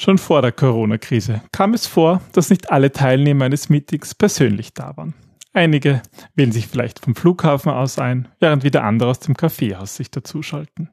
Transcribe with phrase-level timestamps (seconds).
[0.00, 4.96] Schon vor der Corona-Krise kam es vor, dass nicht alle Teilnehmer eines Meetings persönlich da
[4.96, 5.12] waren.
[5.52, 6.02] Einige
[6.36, 10.90] wählen sich vielleicht vom Flughafen aus ein, während wieder andere aus dem Kaffeehaus sich dazuschalten.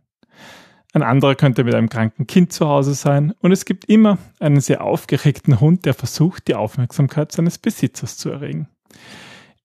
[0.92, 4.60] Ein anderer könnte mit einem kranken Kind zu Hause sein und es gibt immer einen
[4.60, 8.70] sehr aufgeregten Hund, der versucht, die Aufmerksamkeit seines Besitzers zu erregen.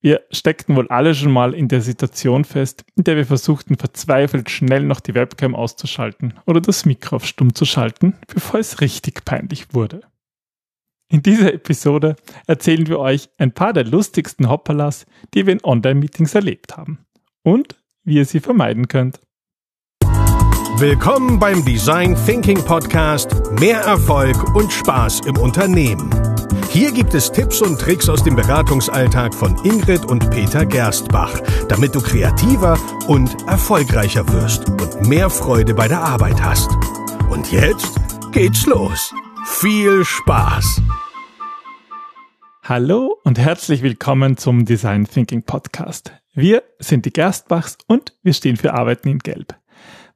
[0.03, 4.49] Wir steckten wohl alle schon mal in der Situation fest, in der wir versuchten verzweifelt
[4.49, 9.27] schnell noch die Webcam auszuschalten oder das Mikro auf stumm zu schalten, bevor es richtig
[9.27, 10.00] peinlich wurde.
[11.13, 15.04] In dieser Episode erzählen wir euch ein paar der lustigsten Hoppalas,
[15.35, 17.04] die wir in Online-Meetings erlebt haben
[17.43, 19.21] und wie ihr sie vermeiden könnt.
[20.79, 26.09] Willkommen beim Design Thinking Podcast Mehr Erfolg und Spaß im Unternehmen.
[26.73, 31.96] Hier gibt es Tipps und Tricks aus dem Beratungsalltag von Ingrid und Peter Gerstbach, damit
[31.96, 36.70] du kreativer und erfolgreicher wirst und mehr Freude bei der Arbeit hast.
[37.29, 37.98] Und jetzt
[38.31, 39.12] geht's los.
[39.47, 40.81] Viel Spaß!
[42.62, 46.12] Hallo und herzlich willkommen zum Design Thinking Podcast.
[46.34, 49.57] Wir sind die Gerstbachs und wir stehen für Arbeiten in Gelb.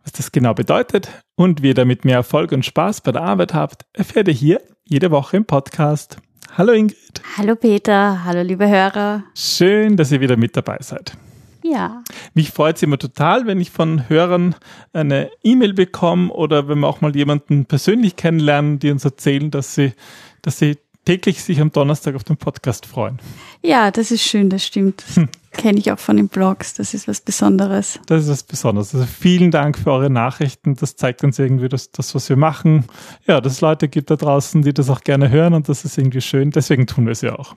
[0.05, 3.55] Was das genau bedeutet und wie ihr damit mehr Erfolg und Spaß bei der Arbeit
[3.55, 6.18] habt, erfährt ihr hier jede Woche im Podcast.
[6.56, 7.20] Hallo Ingrid.
[7.36, 9.24] Hallo Peter, hallo liebe Hörer.
[9.34, 11.16] Schön, dass ihr wieder mit dabei seid.
[11.64, 12.05] Ja.
[12.34, 14.55] Mich freut es immer total, wenn ich von Hörern
[14.92, 19.74] eine E-Mail bekomme oder wenn wir auch mal jemanden persönlich kennenlernen, die uns erzählen, dass
[19.74, 19.94] sie,
[20.42, 23.19] dass sie täglich sich am Donnerstag auf den Podcast freuen.
[23.62, 25.02] Ja, das ist schön, das stimmt.
[25.06, 25.28] Das hm.
[25.52, 26.74] kenne ich auch von den Blogs.
[26.74, 28.00] Das ist was Besonderes.
[28.06, 28.94] Das ist was Besonderes.
[28.94, 30.77] Also vielen Dank für eure Nachrichten.
[30.77, 32.84] Das zeigt uns irgendwie, dass das, was wir machen,
[33.27, 35.98] ja, dass es Leute gibt da draußen, die das auch gerne hören und das ist
[35.98, 36.50] irgendwie schön.
[36.50, 37.55] Deswegen tun wir es ja auch.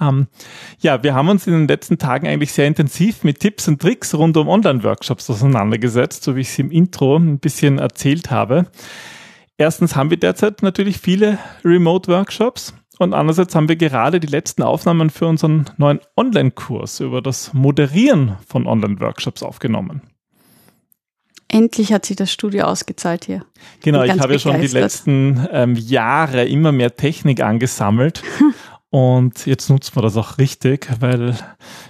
[0.00, 0.26] Ähm,
[0.80, 4.14] ja, wir haben uns in den letzten Tagen eigentlich sehr intensiv mit Tipps und Tricks
[4.14, 8.66] rund um Online-Workshops auseinandergesetzt, so wie ich es im Intro ein bisschen erzählt habe.
[9.58, 15.10] Erstens haben wir derzeit natürlich viele Remote-Workshops und andererseits haben wir gerade die letzten Aufnahmen
[15.10, 20.02] für unseren neuen Online-Kurs über das Moderieren von Online-Workshops aufgenommen.
[21.48, 23.44] Endlich hat sich das Studio ausgezahlt hier.
[23.82, 28.22] Genau, ich habe ja schon die letzten ähm, Jahre immer mehr Technik angesammelt
[28.90, 31.36] Und jetzt nutzen wir das auch richtig, weil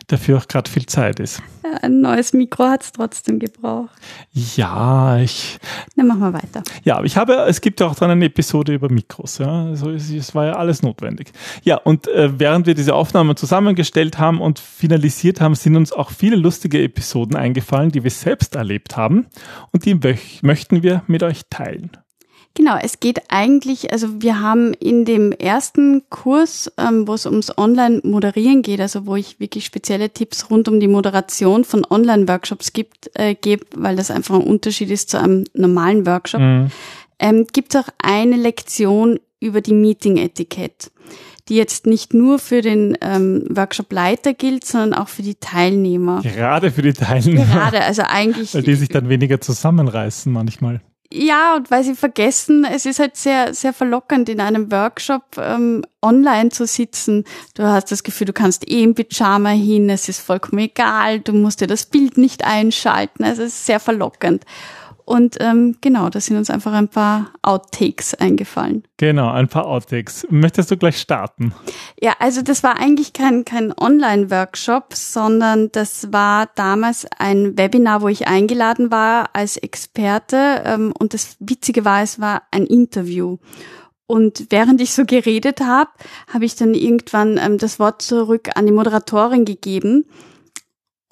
[0.07, 1.43] dafür auch gerade viel Zeit ist.
[1.63, 3.91] Ja, ein neues Mikro hat es trotzdem gebraucht.
[4.33, 5.59] Ja, ich.
[5.95, 6.63] Dann machen wir weiter.
[6.85, 9.67] Ja, ich habe, es gibt ja auch dann eine Episode über Mikros, ja.
[9.67, 11.33] Also es, es war ja alles notwendig.
[11.63, 16.11] Ja, und äh, während wir diese Aufnahmen zusammengestellt haben und finalisiert haben, sind uns auch
[16.11, 19.27] viele lustige Episoden eingefallen, die wir selbst erlebt haben
[19.71, 19.95] und die
[20.43, 21.91] möchten wir mit euch teilen.
[22.57, 27.57] Genau, es geht eigentlich, also wir haben in dem ersten Kurs, ähm, wo es ums
[27.57, 33.11] Online-Moderieren geht, also wo ich wirklich spezielle Tipps rund um die Moderation von Online-Workshops gibt,
[33.15, 36.71] äh, gebe, weil das einfach ein Unterschied ist zu einem normalen Workshop, mhm.
[37.19, 40.91] ähm, gibt es auch eine Lektion über die Meeting-Etikett
[41.49, 46.21] die jetzt nicht nur für den ähm, Workshop-Leiter gilt, sondern auch für die Teilnehmer.
[46.23, 47.45] Gerade für die Teilnehmer.
[47.45, 48.53] Gerade, also eigentlich.
[48.55, 50.81] Weil die sich dann weniger zusammenreißen manchmal.
[51.19, 55.83] Ja, und weil sie vergessen, es ist halt sehr, sehr verlockend, in einem Workshop ähm,
[56.03, 57.25] online zu sitzen.
[57.55, 61.33] Du hast das Gefühl, du kannst eh im Pyjama hin, es ist vollkommen egal, du
[61.33, 64.45] musst dir das Bild nicht einschalten, also es ist sehr verlockend.
[65.07, 68.83] Und ähm, genau, da sind uns einfach ein paar Outtakes eingefallen.
[68.97, 70.27] Genau, ein paar Outtakes.
[70.31, 71.55] Möchtest du gleich starten?
[72.01, 78.09] Ja, also das war eigentlich kein, kein Online-Workshop, sondern das war damals ein Webinar, wo
[78.09, 80.63] ich eingeladen war als Experte.
[80.65, 83.39] Ähm, und das Witzige war, es war ein Interview.
[84.09, 85.91] Und während ich so geredet habe,
[86.33, 90.05] habe ich dann irgendwann ähm, das Wort zurück an die Moderatorin gegeben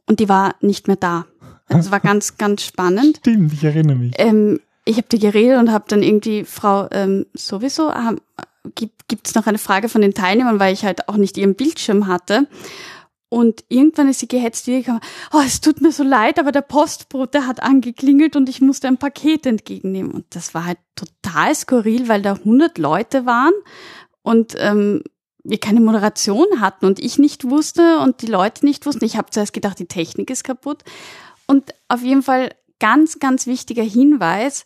[0.07, 1.27] und die war nicht mehr da.
[1.69, 3.19] Das war ganz, ganz spannend.
[3.19, 4.15] Stimmt, ich erinnere mich.
[4.19, 8.17] Ähm, ich habe die geredet und habe dann irgendwie, Frau, ähm, sowieso, äh,
[9.09, 12.07] gibt es noch eine Frage von den Teilnehmern, weil ich halt auch nicht ihren Bildschirm
[12.07, 12.47] hatte.
[13.29, 15.01] Und irgendwann ist sie gehetzt gekommen,
[15.33, 18.99] oh, es tut mir so leid, aber der Postbote hat angeklingelt und ich musste ein
[18.99, 20.13] Paket entgegennehmen.
[20.13, 23.53] Und das war halt total skurril, weil da 100 Leute waren
[24.23, 25.03] und ähm,
[25.43, 29.05] wir keine Moderation hatten und ich nicht wusste und die Leute nicht wussten.
[29.05, 30.85] Ich habe zuerst gedacht, die Technik ist kaputt.
[31.47, 34.65] Und auf jeden Fall ganz, ganz wichtiger Hinweis.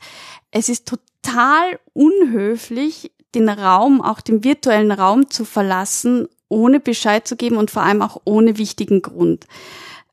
[0.50, 7.36] Es ist total unhöflich, den Raum, auch den virtuellen Raum zu verlassen, ohne Bescheid zu
[7.36, 9.46] geben und vor allem auch ohne wichtigen Grund.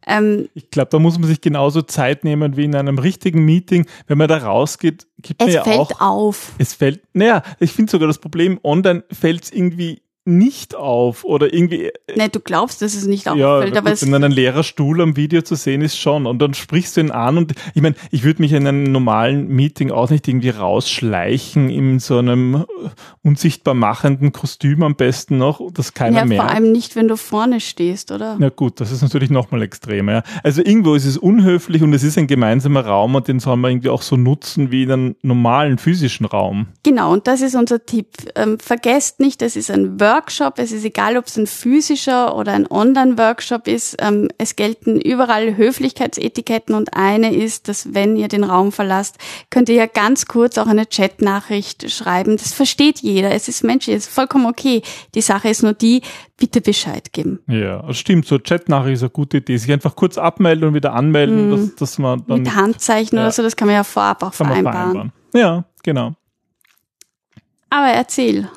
[0.06, 3.88] Ähm, ich glaube, da muss man sich genauso Zeit nehmen wie in einem richtigen Meeting.
[4.08, 6.02] Wenn man da rausgeht, gibt es man ja fällt auch.
[6.02, 6.52] auf.
[6.60, 11.54] Es fällt, naja, ich finde sogar das Problem, online fällt es irgendwie nicht auf oder
[11.54, 11.92] irgendwie.
[12.16, 14.64] Nee, du glaubst, dass es nicht ja, auffällt, aber gut, es wenn dann ein leerer
[14.64, 16.26] Stuhl am Video zu sehen ist, schon.
[16.26, 19.48] Und dann sprichst du ihn an und ich meine, ich würde mich in einem normalen
[19.48, 22.90] Meeting auch nicht irgendwie rausschleichen in so einem äh,
[23.22, 26.42] unsichtbar machenden Kostüm am besten noch, das keiner ja, mehr.
[26.42, 28.38] vor allem nicht, wenn du vorne stehst, oder?
[28.40, 30.12] Na gut, das ist natürlich nochmal extremer.
[30.12, 30.24] Ja.
[30.44, 33.72] Also irgendwo ist es unhöflich und es ist ein gemeinsamer Raum und den soll man
[33.72, 36.68] irgendwie auch so nutzen wie in einem normalen physischen Raum.
[36.84, 38.08] Genau, und das ist unser Tipp.
[38.36, 42.54] Ähm, vergesst nicht, es ist ein Workshop, es ist egal, ob es ein physischer oder
[42.54, 43.98] ein Online-Workshop ist.
[44.00, 49.18] Ähm, es gelten überall Höflichkeitsetiketten und eine ist, dass wenn ihr den Raum verlasst,
[49.50, 52.38] könnt ihr ja ganz kurz auch eine Chatnachricht schreiben.
[52.38, 53.32] Das versteht jeder.
[53.32, 54.82] Es ist menschlich, es ist vollkommen okay.
[55.16, 56.02] Die Sache ist nur die,
[56.38, 57.40] bitte Bescheid geben.
[57.48, 58.26] Ja, das stimmt.
[58.26, 59.58] So Chatnachricht ist eine gute Idee.
[59.58, 62.44] Sich einfach kurz abmelden und wieder anmelden, dass, dass man dann.
[62.44, 63.24] Mit Handzeichen ja.
[63.24, 64.92] oder so, das kann man ja vorab auch vereinbaren.
[64.92, 65.12] vereinbaren.
[65.34, 66.14] Ja, genau.
[67.70, 68.50] Aber erzähl.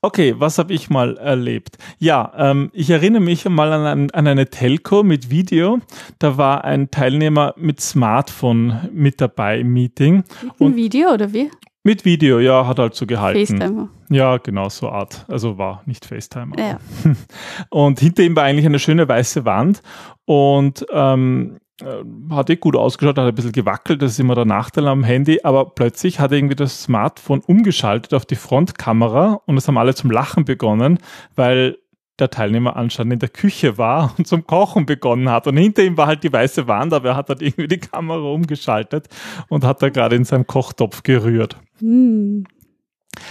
[0.00, 1.76] Okay, was habe ich mal erlebt?
[1.98, 5.80] Ja, ähm, ich erinnere mich mal an, an eine Telco mit Video.
[6.20, 10.22] Da war ein Teilnehmer mit Smartphone mit dabei im Meeting.
[10.60, 11.50] Ein Video oder wie?
[11.82, 13.58] Mit Video, ja, hat halt so gehalten.
[13.58, 13.88] FaceTime.
[14.10, 15.24] Ja, genau, so Art.
[15.26, 16.52] Also war nicht FaceTime.
[16.56, 16.78] Ja.
[17.70, 19.82] Und hinter ihm war eigentlich eine schöne weiße Wand
[20.26, 24.44] und ähm, äh, hat eh gut ausgeschaut, hat ein bisschen gewackelt, das ist immer der
[24.44, 29.56] Nachteil am Handy, aber plötzlich hat er irgendwie das Smartphone umgeschaltet auf die Frontkamera und
[29.56, 30.98] es haben alle zum Lachen begonnen,
[31.36, 31.78] weil
[32.18, 35.46] der Teilnehmer anscheinend in der Küche war und zum Kochen begonnen hat.
[35.46, 38.18] Und hinter ihm war halt die weiße Wand, aber er hat halt irgendwie die Kamera
[38.18, 39.08] umgeschaltet
[39.48, 41.56] und hat da gerade in seinem Kochtopf gerührt.
[41.78, 42.44] Hm.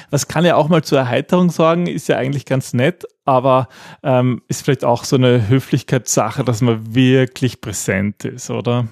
[0.09, 3.67] Das kann ja auch mal zur Erheiterung sorgen, ist ja eigentlich ganz nett, aber
[4.03, 8.87] ähm, ist vielleicht auch so eine Höflichkeitssache, dass man wirklich präsent ist, oder?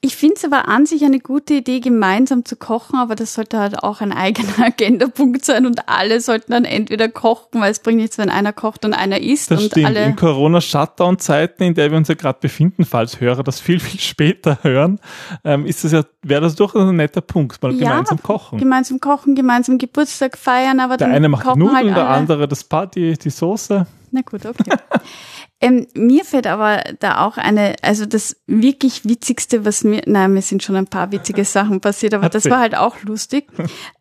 [0.00, 3.58] Ich finde es aber an sich eine gute Idee, gemeinsam zu kochen, aber das sollte
[3.58, 7.98] halt auch ein eigener Agendapunkt sein und alle sollten dann entweder kochen, weil es bringt
[7.98, 9.86] nichts, wenn einer kocht und einer isst Das und stimmt.
[9.86, 10.04] alle.
[10.04, 14.58] In Corona-Shutdown-Zeiten, in der wir uns ja gerade befinden, falls Hörer das viel, viel später
[14.62, 15.00] hören,
[15.44, 18.58] ähm, ist das ja, wäre das durchaus ein netter Punkt, mal Ja, gemeinsam kochen.
[18.58, 22.62] Gemeinsam kochen, gemeinsam Geburtstag feiern, aber Der dann eine macht Nudeln, halt der andere das
[22.64, 23.77] Party, die Soße.
[24.10, 24.76] Na gut, okay.
[25.60, 30.42] ähm, mir fällt aber da auch eine, also das wirklich witzigste, was mir, nein, mir
[30.42, 32.52] sind schon ein paar witzige Sachen passiert, aber das Erzähl.
[32.52, 33.48] war halt auch lustig.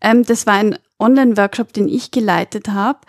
[0.01, 2.99] Ähm, das war ein Online-Workshop, den ich geleitet habe.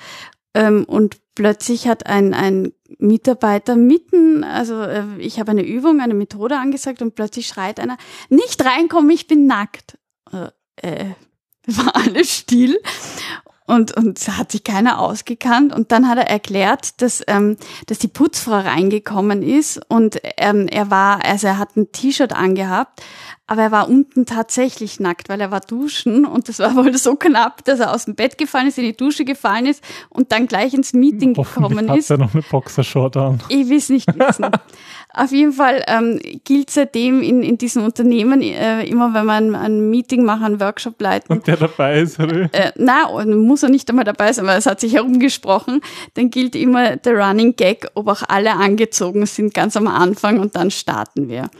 [0.54, 6.14] Ähm, und plötzlich hat ein, ein Mitarbeiter mitten, also äh, ich habe eine Übung, eine
[6.14, 7.96] Methode angesagt und plötzlich schreit einer,
[8.28, 9.98] nicht reinkommen, ich bin nackt.
[10.32, 10.48] Äh,
[10.82, 11.14] äh,
[11.66, 12.80] war alles still
[13.68, 15.74] und, und hat sich keiner ausgekannt.
[15.74, 20.90] Und dann hat er erklärt, dass, ähm, dass die Putzfrau reingekommen ist und ähm, er
[20.90, 23.02] war, also er hat ein T-Shirt angehabt,
[23.46, 27.16] aber er war unten tatsächlich nackt, weil er war duschen und das war wohl so
[27.16, 30.46] knapp, dass er aus dem Bett gefallen ist, in die Dusche gefallen ist und dann
[30.46, 32.10] gleich ins Meeting gekommen hat ist.
[32.10, 33.40] er noch eine Boxershort an.
[33.50, 34.46] Ich will es nicht wissen.
[35.18, 39.90] Auf jeden Fall ähm, gilt seitdem in, in diesem Unternehmen, äh, immer wenn man ein
[39.90, 42.48] Meeting machen, einen Workshop leiten, Und der dabei ist, oder?
[42.52, 45.80] äh, na, und muss er nicht einmal dabei sein, weil es hat sich herumgesprochen,
[46.14, 50.54] dann gilt immer der Running Gag, ob auch alle angezogen sind, ganz am Anfang und
[50.54, 51.50] dann starten wir.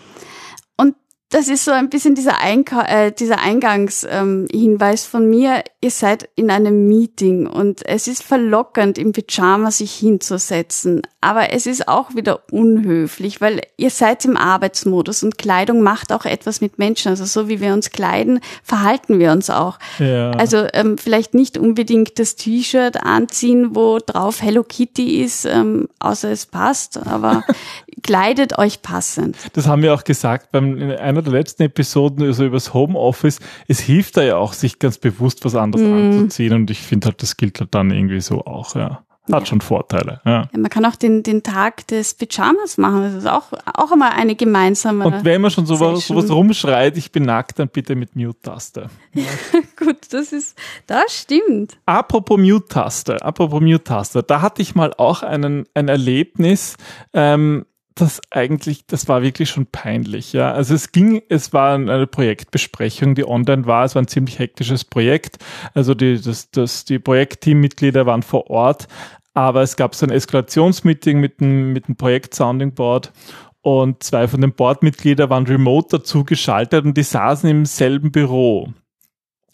[1.30, 6.28] Das ist so ein bisschen dieser, Einka äh, dieser Eingangshinweis ähm, von mir, ihr seid
[6.36, 12.14] in einem Meeting und es ist verlockend, im Pyjama sich hinzusetzen, aber es ist auch
[12.14, 17.08] wieder unhöflich, weil ihr seid im Arbeitsmodus und Kleidung macht auch etwas mit Menschen.
[17.10, 19.78] Also so wie wir uns kleiden, verhalten wir uns auch.
[19.98, 20.30] Ja.
[20.30, 26.30] Also ähm, vielleicht nicht unbedingt das T-Shirt anziehen, wo drauf Hello Kitty ist, ähm, außer
[26.30, 27.42] es passt, aber
[28.08, 29.36] kleidet euch passend.
[29.52, 33.38] Das haben wir auch gesagt beim in einer der letzten Episoden also über das Homeoffice.
[33.66, 35.94] Es hilft da ja auch, sich ganz bewusst was anderes Mhm.
[35.94, 39.02] anzuziehen und ich finde halt, das gilt halt dann irgendwie so auch, ja.
[39.30, 40.48] Hat schon Vorteile, ja.
[40.50, 43.02] Ja, man kann auch den, den Tag des Pyjamas machen.
[43.02, 45.04] Das ist auch, auch immer eine gemeinsame.
[45.04, 48.86] Und wenn man schon sowas, sowas rumschreit, ich bin nackt, dann bitte mit Mute-Taste.
[49.76, 51.76] Gut, das ist, das stimmt.
[51.84, 56.78] Apropos Mute-Taste, apropos Mute-Taste, da hatte ich mal auch einen, ein Erlebnis,
[57.12, 57.66] ähm,
[58.00, 60.52] das eigentlich, das war wirklich schon peinlich, ja.
[60.52, 64.84] Also es ging, es war eine Projektbesprechung, die online war, es war ein ziemlich hektisches
[64.84, 65.38] Projekt.
[65.74, 68.88] Also die, das, das, die Projektteammitglieder waren vor Ort,
[69.34, 73.12] aber es gab so ein Eskalationsmeeting mit dem, mit dem Projekt-Sounding Board
[73.60, 78.72] und zwei von den Boardmitgliedern waren remote dazu geschaltet und die saßen im selben Büro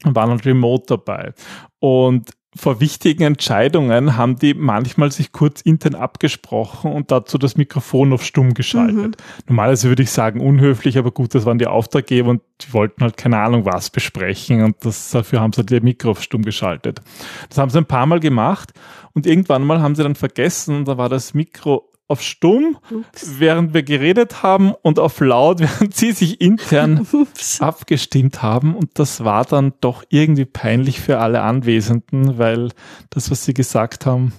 [0.05, 1.33] und waren remote dabei.
[1.81, 8.13] Und vor wichtigen Entscheidungen haben die manchmal sich kurz intern abgesprochen und dazu das Mikrofon
[8.13, 9.17] auf stumm geschaltet.
[9.17, 9.45] Mhm.
[9.49, 13.17] Normalerweise würde ich sagen unhöflich, aber gut, das waren die Auftraggeber und die wollten halt
[13.17, 17.01] keine Ahnung was besprechen und das, dafür haben sie halt ihr Mikro auf stumm geschaltet.
[17.49, 18.73] Das haben sie ein paar Mal gemacht
[19.15, 23.39] und irgendwann mal haben sie dann vergessen, da war das Mikro auf stumm, Ups.
[23.39, 27.61] während wir geredet haben und auf laut, während sie sich intern Ups.
[27.61, 28.75] abgestimmt haben.
[28.75, 32.71] Und das war dann doch irgendwie peinlich für alle Anwesenden, weil
[33.11, 34.33] das, was sie gesagt haben,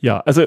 [0.00, 0.46] ja, also.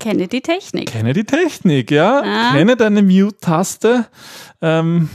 [0.00, 0.90] Kenne die Technik.
[0.90, 2.20] Kenne die Technik, ja.
[2.24, 2.52] Ah.
[2.52, 4.06] Kenne deine Mute-Taste.
[4.60, 5.08] Ähm,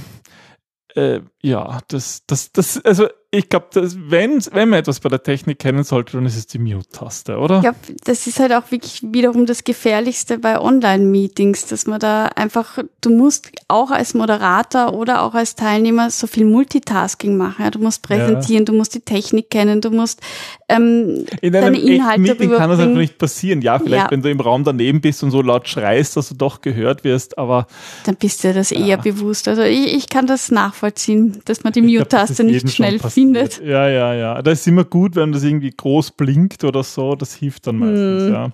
[0.95, 5.59] äh, ja, das, das, das, also ich glaube, wenn, wenn man etwas bei der Technik
[5.59, 7.57] kennen sollte, dann ist es die Mute-Taste, oder?
[7.57, 12.25] Ich glaube, das ist halt auch wirklich wiederum das Gefährlichste bei Online-Meetings, dass man da
[12.35, 17.65] einfach, du musst auch als Moderator oder auch als Teilnehmer so viel Multitasking machen.
[17.65, 17.69] Ja?
[17.69, 18.65] Du musst präsentieren, ja.
[18.65, 20.21] du musst die Technik kennen, du musst
[20.67, 23.61] ähm, In deine Inhalte Meeting kann das einfach nicht passieren.
[23.61, 24.11] Ja, vielleicht ja.
[24.11, 27.37] wenn du im Raum daneben bist und so laut schreist, dass du doch gehört wirst,
[27.37, 27.67] aber
[28.05, 29.47] dann bist du das eher bewusst.
[29.47, 33.61] Also ich, ich kann das nachvollziehen, dass man die Mute-Taste nicht schnell findet findet.
[33.63, 34.41] Ja, ja, ja.
[34.41, 37.15] Da ist immer gut, wenn das irgendwie groß blinkt oder so.
[37.15, 38.33] Das hilft dann meistens, hm.
[38.33, 38.51] ja.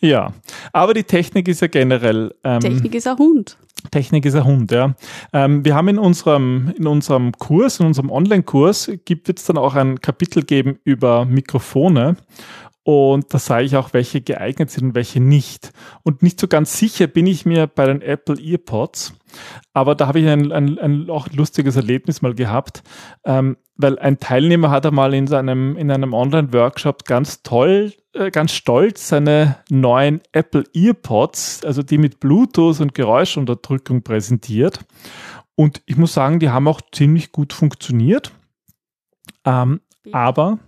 [0.00, 0.32] Ja,
[0.72, 2.34] aber die Technik ist ja generell.
[2.44, 3.58] Ähm, Technik ist ein Hund.
[3.90, 4.94] Technik ist ein Hund, ja.
[5.32, 9.74] Ähm, wir haben in unserem, in unserem Kurs, in unserem Online-Kurs, gibt es dann auch
[9.74, 12.16] ein Kapitel geben über Mikrofone.
[12.82, 15.72] Und da sage ich auch, welche geeignet sind und welche nicht.
[16.02, 19.12] Und nicht so ganz sicher bin ich mir bei den Apple EarPods.
[19.74, 22.82] Aber da habe ich ein, ein, ein auch lustiges Erlebnis mal gehabt,
[23.24, 28.52] ähm, weil ein Teilnehmer hat einmal in seinem in einem Online-Workshop ganz toll, äh, ganz
[28.52, 34.80] stolz seine neuen Apple EarPods, also die mit Bluetooth und Geräuschunterdrückung präsentiert.
[35.54, 38.32] Und ich muss sagen, die haben auch ziemlich gut funktioniert.
[39.44, 39.80] Ähm,
[40.12, 40.58] aber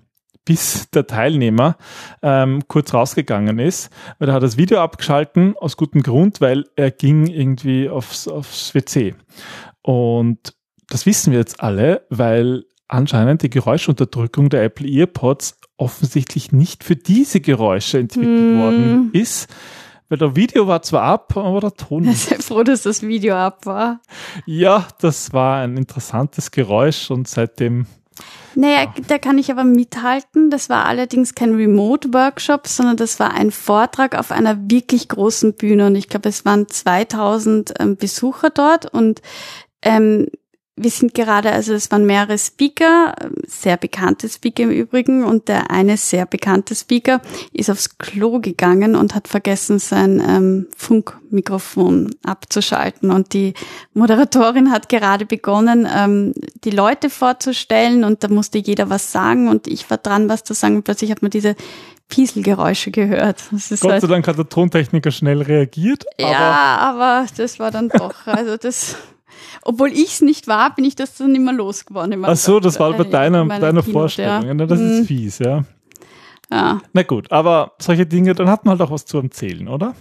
[0.44, 1.76] bis der Teilnehmer
[2.22, 6.90] ähm, kurz rausgegangen ist, weil er hat das Video abgeschalten, aus gutem Grund, weil er
[6.90, 9.14] ging irgendwie aufs, aufs WC.
[9.82, 10.54] Und
[10.88, 16.96] das wissen wir jetzt alle, weil anscheinend die Geräuschunterdrückung der Apple EarPods offensichtlich nicht für
[16.96, 18.58] diese Geräusche entwickelt mm.
[18.58, 19.52] worden ist.
[20.08, 22.18] Weil der Video war zwar ab, aber der Ton nicht.
[22.18, 24.00] Sehr froh, dass das Video ab war.
[24.44, 27.86] Ja, das war ein interessantes Geräusch und seitdem
[28.54, 30.50] naja, da kann ich aber mithalten.
[30.50, 35.86] Das war allerdings kein Remote-Workshop, sondern das war ein Vortrag auf einer wirklich großen Bühne.
[35.86, 38.92] Und ich glaube, es waren 2000 ähm, Besucher dort.
[38.92, 39.22] Und
[39.82, 40.28] ähm,
[40.74, 43.14] wir sind gerade, also es waren mehrere Speaker,
[43.46, 47.20] sehr bekannte Speaker im Übrigen, und der eine sehr bekannte Speaker
[47.52, 53.10] ist aufs Klo gegangen und hat vergessen, sein ähm, Funkmikrofon abzuschalten.
[53.10, 53.52] Und die
[53.92, 56.32] Moderatorin hat gerade begonnen, ähm,
[56.64, 60.54] die Leute vorzustellen, und da musste jeder was sagen, und ich war dran, was zu
[60.54, 61.54] sagen, und plötzlich hat man diese
[62.08, 63.42] Pieselgeräusche gehört.
[63.80, 66.04] Gott halt, sei Dank hat der Tontechniker schnell reagiert.
[66.18, 68.96] Ja, aber, aber das war dann doch, also das
[69.62, 72.24] obwohl ich es nicht war, bin ich das dann immer losgeworden.
[72.24, 74.58] Ach so, das war bei deiner, deiner Vorstellung.
[74.58, 74.66] Ja.
[74.66, 75.06] Das ist hm.
[75.06, 75.64] fies, ja.
[76.50, 76.82] Ja.
[76.92, 79.94] Na gut, aber solche Dinge, dann hat man halt auch was zu erzählen, oder?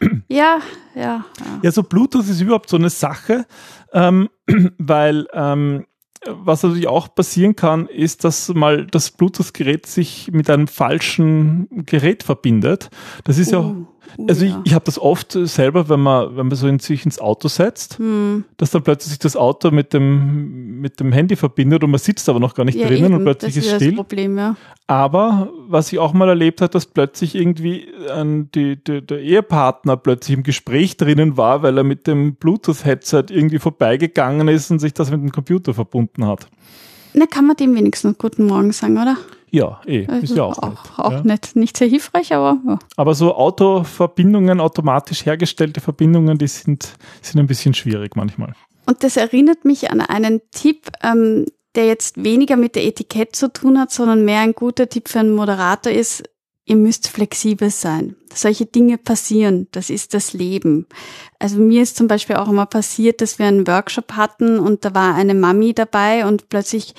[0.28, 0.60] Ja,
[0.94, 1.02] ja.
[1.04, 1.24] Ja,
[1.62, 3.46] ja so Bluetooth ist überhaupt so eine Sache,
[3.92, 4.28] ähm,
[4.78, 5.86] weil ähm,
[6.26, 12.22] was natürlich auch passieren kann, ist, dass mal das Bluetooth-Gerät sich mit einem falschen Gerät
[12.22, 12.90] verbindet.
[13.24, 13.52] Das ist uh.
[13.52, 13.74] ja auch
[14.28, 14.60] also ja.
[14.64, 17.48] ich, ich habe das oft selber, wenn man, wenn man so in sich ins Auto
[17.48, 18.44] setzt, hm.
[18.56, 22.28] dass dann plötzlich sich das Auto mit dem, mit dem Handy verbindet und man sitzt
[22.28, 23.14] aber noch gar nicht ja, drinnen eben.
[23.14, 23.94] und plötzlich das ist, ist still.
[23.94, 24.56] Problem, ja.
[24.86, 29.96] Aber was ich auch mal erlebt habe, dass plötzlich irgendwie ein, die, die, der Ehepartner
[29.96, 34.94] plötzlich im Gespräch drinnen war, weil er mit dem Bluetooth-Headset irgendwie vorbeigegangen ist und sich
[34.94, 36.48] das mit dem Computer verbunden hat.
[37.14, 39.16] Na, kann man dem wenigstens guten Morgen sagen, oder?
[39.50, 41.22] Ja, eh, also ist ja auch, auch, nett, auch ja.
[41.22, 41.50] nett.
[41.54, 42.58] Nicht sehr hilfreich, aber.
[42.66, 42.78] Ja.
[42.96, 48.54] Aber so Autoverbindungen, automatisch hergestellte Verbindungen, die sind, sind ein bisschen schwierig manchmal.
[48.86, 53.52] Und das erinnert mich an einen Tipp, ähm, der jetzt weniger mit der Etikett zu
[53.52, 56.24] tun hat, sondern mehr ein guter Tipp für einen Moderator ist,
[56.68, 58.14] ihr müsst flexibel sein.
[58.32, 59.68] Solche Dinge passieren.
[59.72, 60.86] Das ist das Leben.
[61.38, 64.94] Also mir ist zum Beispiel auch immer passiert, dass wir einen Workshop hatten und da
[64.94, 66.94] war eine Mami dabei und plötzlich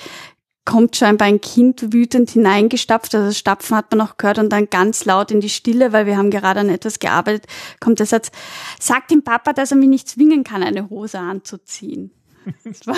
[0.64, 3.14] kommt scheinbar ein Kind wütend hineingestapft.
[3.14, 6.06] Also das Stapfen hat man auch gehört und dann ganz laut in die Stille, weil
[6.06, 7.46] wir haben gerade an etwas gearbeitet,
[7.80, 8.30] kommt der Satz,
[8.78, 12.12] sagt dem Papa, dass er mich nicht zwingen kann, eine Hose anzuziehen.
[12.86, 12.96] War,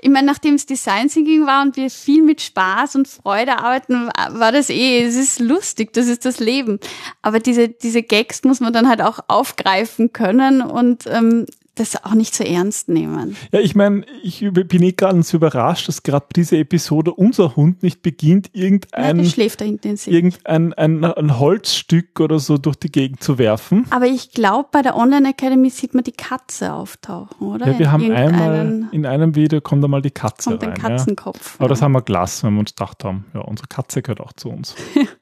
[0.00, 4.10] ich meine, nachdem es Design Thinking war und wir viel mit Spaß und Freude arbeiten,
[4.30, 6.78] war das eh, es ist lustig, das ist das Leben.
[7.22, 12.14] Aber diese, diese Gags muss man dann halt auch aufgreifen können und ähm, das auch
[12.14, 13.36] nicht so ernst nehmen.
[13.50, 17.82] Ja, ich meine, ich bin eh ganz überrascht, dass gerade bei dieser Episode unser Hund
[17.82, 22.92] nicht beginnt, irgendein, ja, schläft da hinten irgendein ein, ein Holzstück oder so durch die
[22.92, 23.86] Gegend zu werfen.
[23.90, 27.66] Aber ich glaube, bei der Online Academy sieht man die Katze auftauchen, oder?
[27.66, 30.72] Ja, wir in haben einmal, in einem Video kommt einmal die Katze kommt rein.
[30.72, 31.54] Ein Katzenkopf.
[31.54, 31.60] Ja.
[31.60, 34.32] Aber das haben wir gelassen, weil wir uns gedacht haben, ja, unsere Katze gehört auch
[34.32, 34.74] zu uns.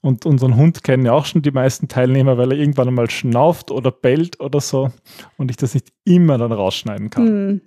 [0.00, 3.70] Und unseren Hund kennen ja auch schon die meisten Teilnehmer, weil er irgendwann einmal schnauft
[3.70, 4.90] oder bellt oder so
[5.36, 7.24] und ich das nicht immer dann rausschneiden kann.
[7.24, 7.60] Mhm.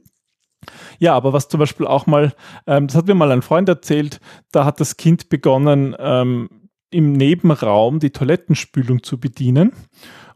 [1.00, 2.34] Ja, aber was zum Beispiel auch mal,
[2.68, 4.20] ähm, das hat mir mal ein Freund erzählt,
[4.52, 6.50] da hat das Kind begonnen, ähm,
[6.92, 9.72] im Nebenraum die Toilettenspülung zu bedienen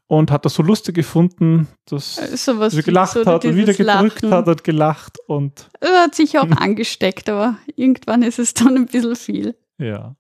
[0.08, 3.74] und hat das so lustig gefunden, dass äh, so was sie gelacht hat und wieder
[3.74, 4.32] gedrückt Lachen.
[4.32, 5.70] hat und gelacht und.
[5.80, 9.56] Er hat sich auch angesteckt, aber irgendwann ist es dann ein bisschen viel.
[9.78, 10.16] Ja.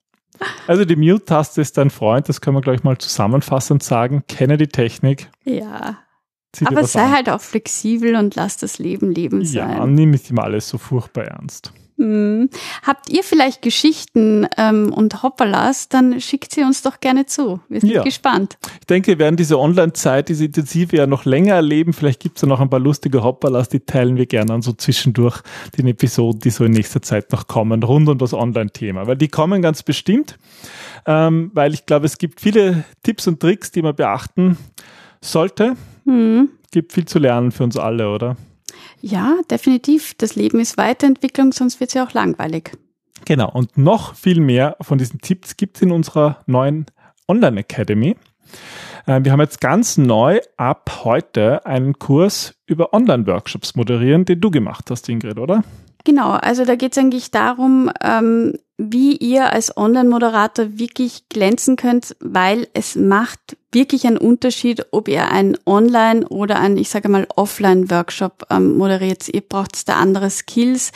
[0.68, 4.24] Also die Mute-Taste ist dein Freund, das können wir gleich mal zusammenfassend sagen.
[4.27, 5.30] Kenne die Technik.
[5.44, 6.00] Ja.
[6.63, 7.12] Aber sei an.
[7.12, 9.70] halt auch flexibel und lass das Leben Leben sein.
[9.70, 11.74] Ja, nimm nicht immer alles so furchtbar ernst.
[11.98, 12.50] Hm.
[12.84, 17.62] Habt ihr vielleicht Geschichten ähm, und Hoppalas, dann schickt sie uns doch gerne zu.
[17.70, 18.04] Wir sind ja.
[18.04, 18.58] gespannt.
[18.82, 21.94] Ich denke, wir werden diese Online-Zeit, diese intensive ja noch länger erleben.
[21.94, 24.74] Vielleicht gibt es ja noch ein paar lustige Hoppalas, die teilen wir gerne an so
[24.74, 25.42] zwischendurch
[25.78, 29.08] den Episoden, die so in nächster Zeit noch kommen, rund um das Online-Thema.
[29.08, 30.38] Weil die kommen ganz bestimmt,
[31.06, 34.58] ähm, weil ich glaube, es gibt viele Tipps und Tricks, die man beachten
[35.22, 35.78] sollte.
[36.06, 36.50] Hm.
[36.72, 38.36] Gibt viel zu lernen für uns alle, oder?
[39.02, 40.14] Ja, definitiv.
[40.16, 42.72] Das Leben ist Weiterentwicklung, sonst wird es ja auch langweilig.
[43.25, 43.50] Genau.
[43.52, 46.86] Und noch viel mehr von diesen Tipps gibt es in unserer neuen
[47.28, 48.16] Online Academy.
[49.06, 54.52] Äh, wir haben jetzt ganz neu ab heute einen Kurs über Online-Workshops moderieren, den du
[54.52, 55.64] gemacht hast, Ingrid, oder?
[56.04, 62.15] Genau, also da geht es eigentlich darum, ähm, wie ihr als Online-Moderator wirklich glänzen könnt,
[62.20, 67.27] weil es macht wirklich einen Unterschied, ob ihr einen Online- oder einen, ich sage mal,
[67.36, 69.29] Offline-Workshop ähm, moderiert.
[69.29, 70.91] Ihr braucht da andere Skills.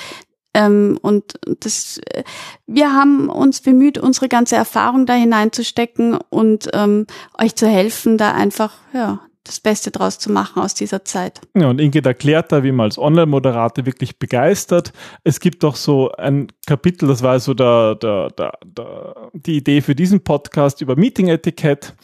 [0.53, 2.23] Ähm, und das, äh,
[2.65, 7.05] wir haben uns bemüht, unsere ganze Erfahrung da hineinzustecken und ähm,
[7.39, 9.19] euch zu helfen, da einfach ja,
[9.49, 11.41] das Beste draus zu machen aus dieser Zeit.
[11.57, 14.93] Ja, und Ingrid erklärt da, wie man als Online-Moderator wirklich begeistert.
[15.23, 19.81] Es gibt auch so ein Kapitel, das war so der, der, der, der, die Idee
[19.81, 21.95] für diesen Podcast über Meeting-Etikett.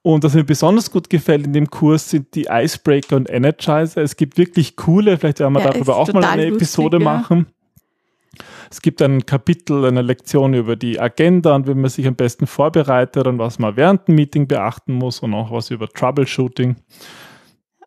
[0.00, 4.02] Und was mir besonders gut gefällt in dem Kurs sind die Icebreaker und Energizer.
[4.02, 7.04] Es gibt wirklich coole, vielleicht werden wir ja, darüber auch mal eine lustig, Episode ja.
[7.04, 7.46] machen.
[8.70, 12.46] Es gibt ein Kapitel, eine Lektion über die Agenda und wie man sich am besten
[12.46, 16.76] vorbereitet und was man während dem Meeting beachten muss und auch was über Troubleshooting.